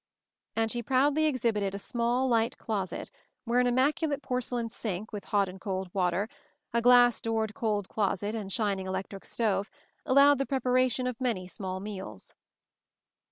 [0.55, 3.11] ''And she proudly exhibited a small, light closet,
[3.45, 6.27] where an immaculate porcelain sink, with hot and cold water,
[6.73, 9.69] a glass doored "cold closet" and a shining electric stove,
[10.03, 12.33] allowed the prepara tion of many small meals.